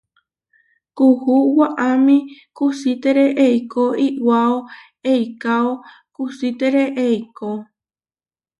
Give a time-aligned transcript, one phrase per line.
[0.97, 2.17] Kuú waʼámi
[2.57, 4.55] kusítere eikó iʼwáo
[5.11, 5.69] eikáo
[6.15, 7.49] kusítere eikó.